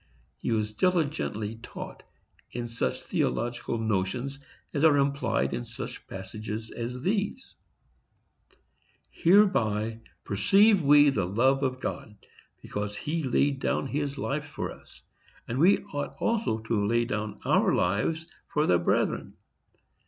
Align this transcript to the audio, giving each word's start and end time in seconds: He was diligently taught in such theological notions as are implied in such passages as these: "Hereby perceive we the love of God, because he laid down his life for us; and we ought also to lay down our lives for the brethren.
He 0.39 0.51
was 0.51 0.73
diligently 0.73 1.59
taught 1.61 2.01
in 2.49 2.67
such 2.67 3.03
theological 3.03 3.77
notions 3.77 4.39
as 4.73 4.83
are 4.83 4.97
implied 4.97 5.53
in 5.53 5.63
such 5.63 6.07
passages 6.07 6.71
as 6.71 7.03
these: 7.03 7.55
"Hereby 9.11 9.99
perceive 10.23 10.81
we 10.81 11.11
the 11.11 11.27
love 11.27 11.61
of 11.61 11.79
God, 11.79 12.15
because 12.63 12.97
he 12.97 13.21
laid 13.21 13.59
down 13.59 13.85
his 13.85 14.17
life 14.17 14.47
for 14.47 14.71
us; 14.71 15.03
and 15.47 15.59
we 15.59 15.83
ought 15.93 16.15
also 16.19 16.57
to 16.57 16.87
lay 16.87 17.05
down 17.05 17.39
our 17.45 17.71
lives 17.71 18.25
for 18.47 18.65
the 18.65 18.79
brethren. 18.79 19.35